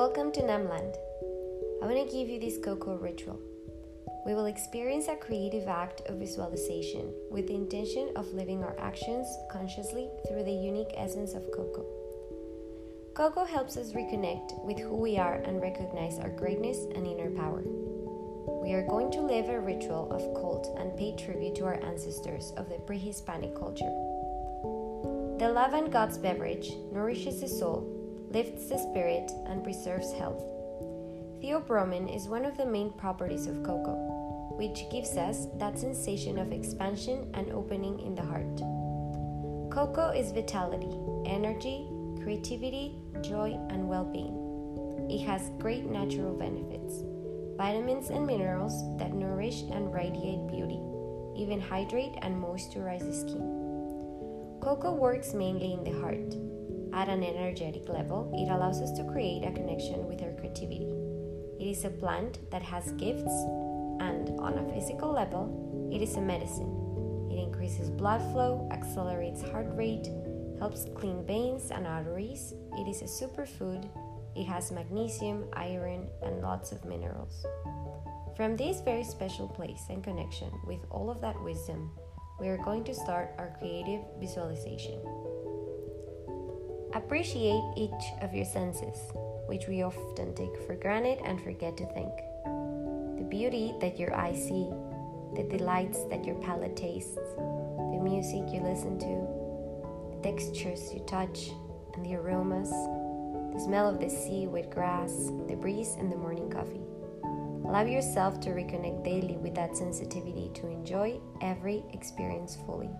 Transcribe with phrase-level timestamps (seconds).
[0.00, 0.96] Welcome to Namland.
[1.82, 3.38] I want to give you this cocoa ritual.
[4.24, 9.26] We will experience a creative act of visualization with the intention of living our actions
[9.52, 11.84] consciously through the unique essence of cocoa.
[13.12, 17.62] Cocoa helps us reconnect with who we are and recognize our greatness and inner power.
[18.62, 22.54] We are going to live a ritual of cult and pay tribute to our ancestors
[22.56, 23.92] of the pre Hispanic culture.
[25.38, 27.99] The love and God's beverage nourishes the soul,
[28.30, 30.42] lifts the spirit, and preserves health.
[31.42, 33.96] Theobromine is one of the main properties of cocoa,
[34.56, 38.56] which gives us that sensation of expansion and opening in the heart.
[39.70, 40.90] Cocoa is vitality,
[41.26, 41.88] energy,
[42.22, 44.36] creativity, joy, and well being.
[45.08, 47.02] It has great natural benefits
[47.60, 50.80] vitamins and minerals that nourish and radiate beauty,
[51.36, 53.60] even hydrate and moisturize the skin.
[54.62, 56.49] Cocoa works mainly in the heart.
[56.92, 60.92] At an energetic level, it allows us to create a connection with our creativity.
[61.58, 63.32] It is a plant that has gifts,
[64.00, 67.28] and on a physical level, it is a medicine.
[67.30, 70.08] It increases blood flow, accelerates heart rate,
[70.58, 72.54] helps clean veins and arteries.
[72.78, 73.88] It is a superfood
[74.36, 77.44] it has magnesium, iron, and lots of minerals.
[78.36, 81.90] From this very special place and connection with all of that wisdom,
[82.38, 85.02] we are going to start our creative visualization.
[86.94, 88.98] Appreciate each of your senses,
[89.46, 92.14] which we often take for granted and forget to thank.
[93.16, 94.70] The beauty that your eyes see,
[95.34, 101.50] the delights that your palate tastes, the music you listen to, the textures you touch,
[101.94, 102.72] and the aromas
[103.52, 106.80] the smell of the sea with grass, the breeze, and the morning coffee.
[107.64, 112.90] Allow yourself to reconnect daily with that sensitivity to enjoy every experience fully.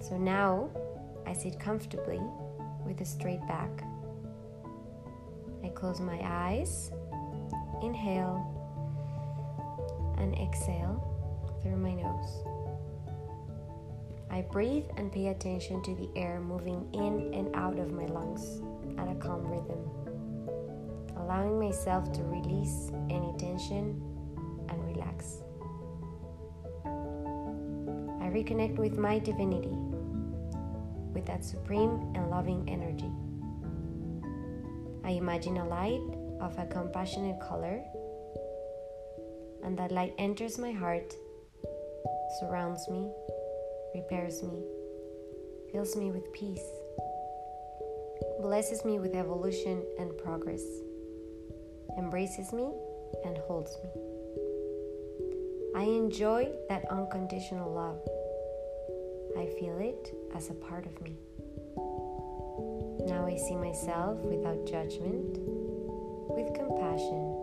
[0.00, 0.70] So now
[1.28, 2.20] I sit comfortably
[2.86, 3.84] with a straight back.
[5.62, 6.90] I close my eyes,
[7.82, 8.54] inhale,
[10.16, 12.44] and exhale through my nose.
[14.30, 18.62] I breathe and pay attention to the air moving in and out of my lungs
[18.96, 19.90] at a calm rhythm,
[21.18, 24.00] allowing myself to release any tension
[24.70, 25.42] and relax.
[26.86, 29.76] I reconnect with my divinity,
[31.18, 33.10] with that supreme and loving energy.
[35.04, 36.00] I imagine a light
[36.40, 37.82] of a compassionate color,
[39.64, 41.12] and that light enters my heart,
[42.38, 43.10] surrounds me,
[43.96, 44.62] repairs me,
[45.72, 46.68] fills me with peace,
[48.40, 50.62] blesses me with evolution and progress,
[51.98, 52.70] embraces me
[53.24, 53.90] and holds me.
[55.74, 58.17] I enjoy that unconditional love.
[59.36, 61.16] I feel it as a part of me.
[63.06, 65.38] Now I see myself without judgment,
[66.30, 67.34] with compassion,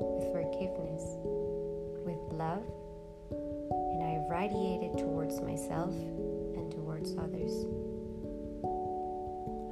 [0.00, 1.02] with forgiveness,
[2.04, 2.64] with love
[3.30, 7.64] and I radiate it towards myself and towards others.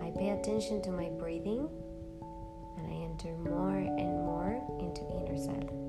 [0.03, 1.69] I pay attention to my breathing
[2.79, 5.84] and I enter more and more into inner silence.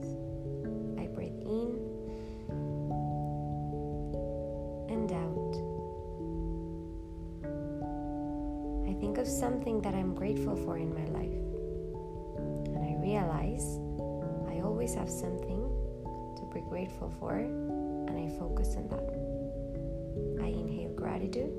[9.25, 11.34] Of something that I'm grateful for in my life,
[12.75, 13.80] and I realize
[14.47, 15.63] I always have something
[16.38, 20.44] to be grateful for and I focus on that.
[20.44, 21.52] I inhale gratitude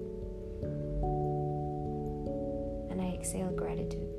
[2.89, 4.15] and I exhale gratitude.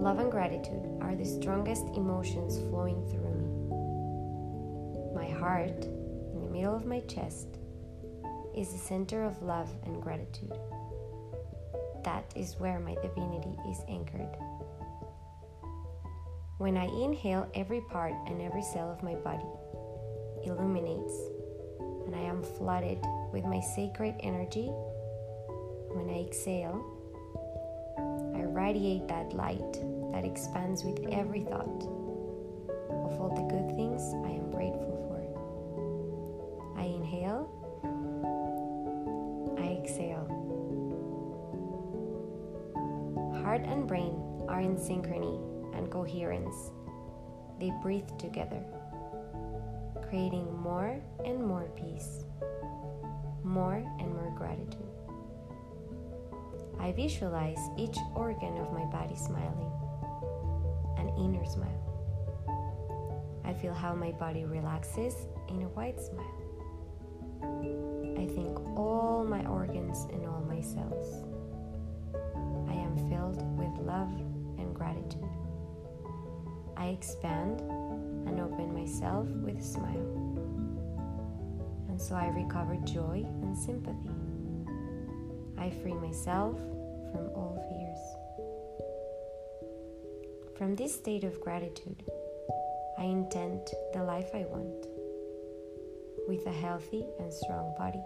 [0.00, 3.50] Love and gratitude are the strongest emotions flowing through me.
[5.14, 7.58] My heart, in the middle of my chest,
[8.58, 10.52] is the center of love and gratitude.
[12.04, 14.34] That is where my divinity is anchored.
[16.58, 19.46] When I inhale, every part and every cell of my body
[20.44, 21.14] illuminates,
[22.06, 22.98] and I am flooded
[23.32, 24.66] with my sacred energy.
[25.94, 26.82] When I exhale,
[28.34, 29.72] I radiate that light
[30.12, 31.82] that expands with every thought
[32.90, 33.97] of all the good things
[43.58, 44.14] Heart and brain
[44.48, 45.36] are in synchrony
[45.76, 46.70] and coherence.
[47.58, 48.62] They breathe together,
[50.08, 52.24] creating more and more peace,
[53.42, 54.86] more and more gratitude.
[56.78, 59.72] I visualize each organ of my body smiling,
[60.96, 61.82] an inner smile.
[63.44, 65.16] I feel how my body relaxes
[65.48, 66.38] in a wide smile.
[68.16, 71.27] I think all my organs and all my cells.
[76.88, 80.08] I expand and open myself with a smile.
[81.90, 84.08] And so I recover joy and sympathy.
[85.58, 86.56] I free myself
[87.12, 87.98] from all fears.
[90.56, 92.04] From this state of gratitude,
[92.98, 94.86] I intend the life I want
[96.26, 98.00] with a healthy and strong body.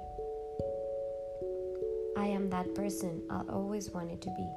[2.16, 4.50] I am that person I always wanted to be.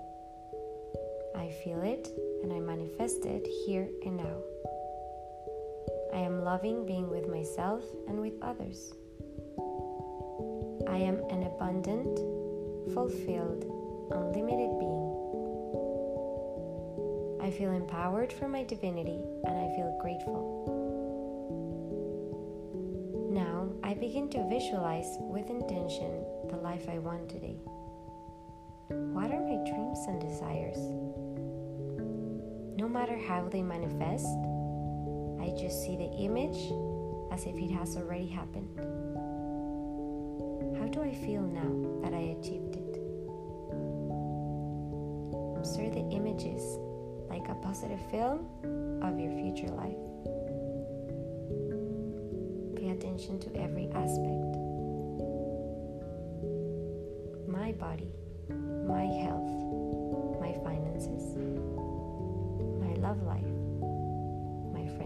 [1.35, 2.09] I feel it
[2.45, 4.37] and I manifest it here and now.
[6.13, 8.93] I am loving being with myself and with others.
[10.87, 12.19] I am an abundant,
[12.93, 13.65] fulfilled,
[14.11, 15.09] unlimited being.
[17.41, 20.69] I feel empowered for my divinity and I feel grateful.
[23.31, 27.57] Now I begin to visualize with intention the life I want today.
[28.89, 30.77] What are my dreams and desires?
[32.77, 34.27] No matter how they manifest,
[35.39, 36.71] I just see the image
[37.31, 38.69] as if it has already happened.
[40.77, 42.99] How do I feel now that I achieved it?
[45.57, 46.61] Observe the images
[47.29, 48.47] like a positive film
[49.01, 49.97] of your future life.
[52.75, 54.55] Pay attention to every aspect
[57.47, 58.11] my body,
[58.87, 59.34] my health,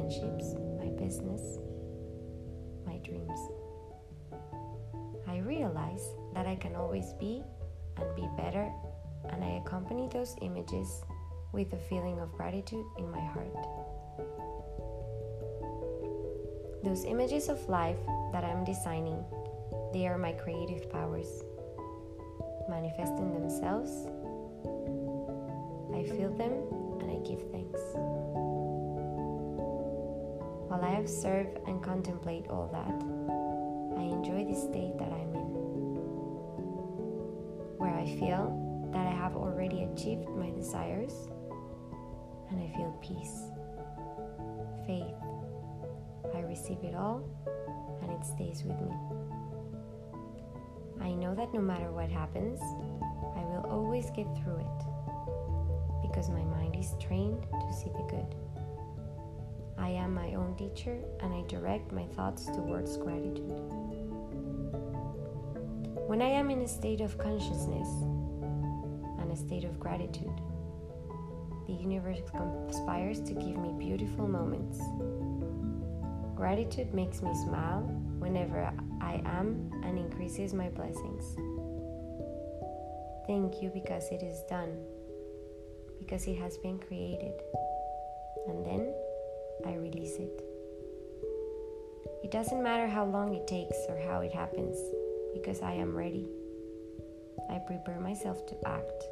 [0.09, 1.59] my business,
[2.83, 3.39] my dreams.
[5.27, 6.01] I realize
[6.33, 7.43] that I can always be
[7.95, 8.71] and be better,
[9.29, 11.03] and I accompany those images
[11.51, 13.53] with a feeling of gratitude in my heart.
[16.83, 17.99] Those images of life
[18.31, 19.23] that I'm designing,
[19.93, 21.43] they are my creative powers.
[22.67, 23.91] Manifesting themselves,
[25.93, 26.53] I feel them
[26.99, 28.48] and I give thanks.
[30.69, 32.93] While I observe and contemplate all that,
[33.99, 35.49] I enjoy the state that I'm in,
[37.79, 38.53] where I feel
[38.93, 41.27] that I have already achieved my desires
[42.51, 43.49] and I feel peace,
[44.85, 45.17] faith.
[46.35, 47.23] I receive it all
[48.03, 48.93] and it stays with me.
[51.01, 52.59] I know that no matter what happens,
[53.35, 54.85] I will always get through it
[56.03, 58.35] because my mind is trained to see the good.
[59.79, 63.59] I am my own teacher and I direct my thoughts towards gratitude.
[66.07, 67.87] When I am in a state of consciousness
[69.19, 70.41] and a state of gratitude,
[71.67, 74.79] the universe conspires to give me beautiful moments.
[76.35, 77.81] Gratitude makes me smile
[78.19, 78.71] whenever
[79.01, 81.35] I am and increases my blessings.
[83.27, 84.83] Thank you because it is done,
[85.99, 87.33] because it has been created,
[88.47, 88.93] and then
[89.65, 90.41] I release it.
[92.23, 94.77] It doesn't matter how long it takes or how it happens,
[95.33, 96.27] because I am ready.
[97.49, 99.03] I prepare myself to act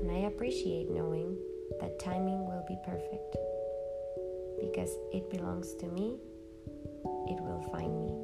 [0.00, 1.36] and I appreciate knowing
[1.80, 3.36] that timing will be perfect.
[4.60, 6.16] Because it belongs to me,
[7.26, 8.14] it will find me.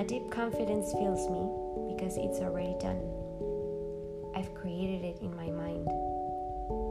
[0.00, 3.02] A deep confidence fills me because it's already done.
[4.34, 5.86] I've created it in my mind,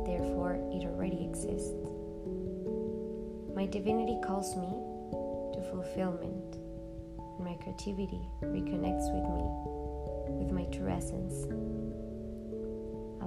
[0.05, 1.73] therefore, it already exists.
[3.55, 4.67] My divinity calls me
[5.53, 6.57] to fulfillment,
[7.17, 9.43] and my creativity reconnects with me,
[10.39, 11.47] with my true essence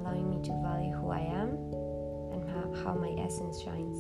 [0.07, 1.51] allowing me to value who I am
[2.33, 3.99] and how, how my essence shines.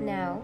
[0.00, 0.42] Now,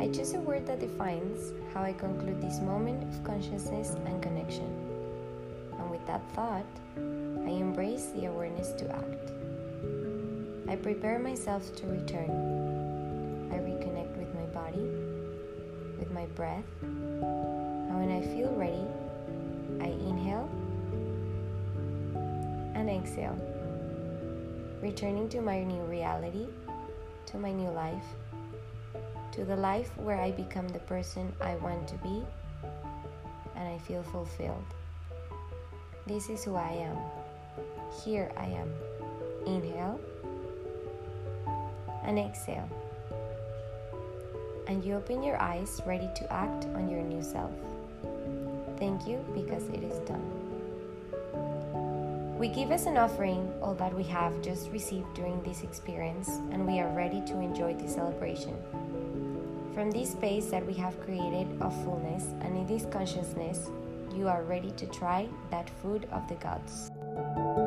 [0.00, 4.66] I choose a word that defines how I conclude this moment of consciousness and connection.
[5.78, 6.66] And with that thought,
[7.58, 9.32] embrace the awareness to act.
[10.68, 12.30] I prepare myself to return.
[13.52, 14.88] I reconnect with my body,
[15.98, 18.86] with my breath, and when I feel ready,
[19.80, 20.48] I inhale
[22.74, 23.38] and exhale,
[24.82, 26.46] returning to my new reality,
[27.26, 28.04] to my new life,
[29.32, 32.24] to the life where I become the person I want to be
[33.56, 34.64] and I feel fulfilled.
[36.06, 37.23] This is who I am.
[38.04, 38.72] Here I am.
[39.46, 40.00] Inhale
[42.04, 42.68] and exhale.
[44.66, 47.52] And you open your eyes ready to act on your new self.
[48.78, 50.22] Thank you because it is done.
[52.38, 56.66] We give as an offering all that we have just received during this experience, and
[56.66, 58.56] we are ready to enjoy the celebration.
[59.72, 63.70] From this space that we have created of fullness and in this consciousness,
[64.14, 67.63] you are ready to try that food of the gods you